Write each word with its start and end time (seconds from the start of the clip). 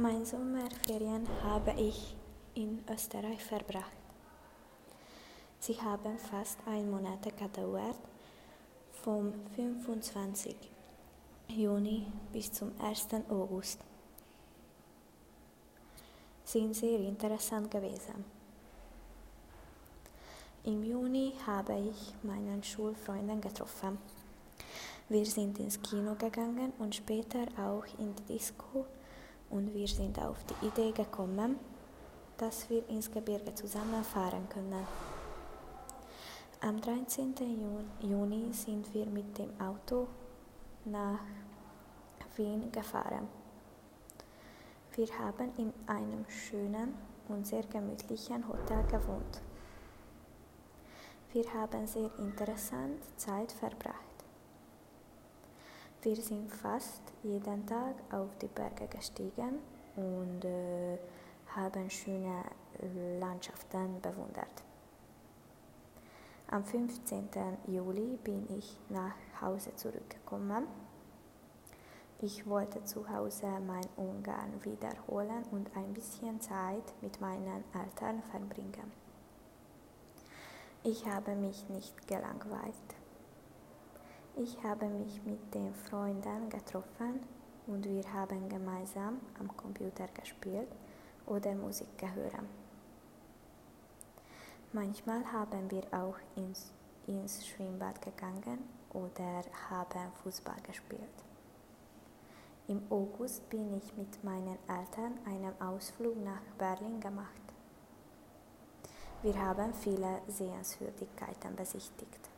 Meine 0.00 0.24
Sommerferien 0.24 1.28
habe 1.42 1.72
ich 1.78 2.16
in 2.54 2.82
Österreich 2.90 3.44
verbracht. 3.44 3.92
Sie 5.58 5.78
haben 5.78 6.16
fast 6.16 6.58
ein 6.64 6.90
Monat 6.90 7.22
gedauert, 7.36 7.98
vom 9.02 9.30
25. 9.54 10.56
Juni 11.48 12.06
bis 12.32 12.50
zum 12.50 12.72
1. 12.80 13.08
August. 13.28 13.80
Sind 16.44 16.74
sehr 16.74 17.00
interessant 17.00 17.70
gewesen. 17.70 18.24
Im 20.64 20.82
Juni 20.82 21.34
habe 21.46 21.78
ich 21.78 22.14
meinen 22.22 22.62
Schulfreunden 22.62 23.42
getroffen. 23.42 23.98
Wir 25.10 25.26
sind 25.26 25.58
ins 25.58 25.82
Kino 25.82 26.14
gegangen 26.14 26.72
und 26.78 26.94
später 26.94 27.46
auch 27.58 27.84
in 27.98 28.16
die 28.16 28.38
Disco 28.38 28.86
und 29.50 29.74
wir 29.74 29.88
sind 29.88 30.18
auf 30.18 30.38
die 30.44 30.66
Idee 30.66 30.92
gekommen, 30.92 31.58
dass 32.36 32.70
wir 32.70 32.88
ins 32.88 33.10
Gebirge 33.10 33.54
zusammen 33.54 34.02
fahren 34.02 34.48
können. 34.48 34.86
Am 36.62 36.80
13. 36.80 37.34
Juni 38.00 38.52
sind 38.52 38.92
wir 38.94 39.06
mit 39.06 39.36
dem 39.38 39.50
Auto 39.60 40.06
nach 40.84 41.20
Wien 42.36 42.70
gefahren. 42.72 43.28
Wir 44.94 45.06
haben 45.18 45.52
in 45.56 45.72
einem 45.86 46.24
schönen 46.28 46.94
und 47.28 47.46
sehr 47.46 47.62
gemütlichen 47.62 48.46
Hotel 48.48 48.82
gewohnt. 48.84 49.40
Wir 51.32 51.44
haben 51.54 51.86
sehr 51.86 52.10
interessant 52.18 53.02
Zeit 53.16 53.52
verbracht. 53.52 54.09
Wir 56.02 56.16
sind 56.16 56.50
fast 56.50 57.02
jeden 57.22 57.66
Tag 57.66 57.94
auf 58.10 58.30
die 58.40 58.46
Berge 58.46 58.86
gestiegen 58.86 59.58
und 59.96 60.42
äh, 60.46 60.96
haben 61.54 61.90
schöne 61.90 62.42
Landschaften 63.20 64.00
bewundert. 64.00 64.64
Am 66.50 66.64
15. 66.64 67.28
Juli 67.66 68.18
bin 68.24 68.46
ich 68.56 68.78
nach 68.88 69.12
Hause 69.42 69.76
zurückgekommen. 69.76 70.66
Ich 72.22 72.46
wollte 72.46 72.82
zu 72.84 73.06
Hause 73.06 73.48
mein 73.66 73.86
Ungarn 73.96 74.64
wiederholen 74.64 75.44
und 75.50 75.68
ein 75.76 75.92
bisschen 75.92 76.40
Zeit 76.40 76.94
mit 77.02 77.20
meinen 77.20 77.62
Eltern 77.74 78.22
verbringen. 78.22 78.90
Ich 80.82 81.06
habe 81.06 81.34
mich 81.34 81.68
nicht 81.68 82.08
gelangweilt. 82.08 82.99
Ich 84.36 84.62
habe 84.62 84.86
mich 84.86 85.20
mit 85.24 85.54
den 85.54 85.74
Freunden 85.74 86.48
getroffen 86.48 87.20
und 87.66 87.84
wir 87.84 88.12
haben 88.12 88.48
gemeinsam 88.48 89.20
am 89.38 89.54
Computer 89.56 90.06
gespielt 90.08 90.68
oder 91.26 91.54
Musik 91.54 91.98
gehört. 91.98 92.34
Manchmal 94.72 95.24
haben 95.32 95.70
wir 95.70 95.82
auch 95.92 96.16
ins, 96.36 96.72
ins 97.06 97.44
Schwimmbad 97.44 98.00
gegangen 98.02 98.60
oder 98.92 99.42
haben 99.68 100.12
Fußball 100.22 100.60
gespielt. 100.62 101.00
Im 102.68 102.82
August 102.88 103.50
bin 103.50 103.74
ich 103.74 103.96
mit 103.96 104.22
meinen 104.22 104.58
Eltern 104.68 105.18
einen 105.26 105.60
Ausflug 105.60 106.16
nach 106.22 106.40
Berlin 106.56 107.00
gemacht. 107.00 107.28
Wir 109.22 109.36
haben 109.36 109.74
viele 109.74 110.22
Sehenswürdigkeiten 110.28 111.56
besichtigt. 111.56 112.29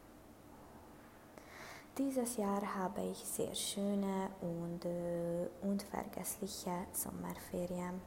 Dieses 1.99 2.39
Jahr 2.39 2.63
habe 2.75 3.03
ich 3.03 3.19
sehr 3.19 3.55
schöne 3.55 4.31
und 4.41 4.83
äh, 4.87 5.47
unvergessliche 5.61 6.71
Sommerferien. 6.91 8.01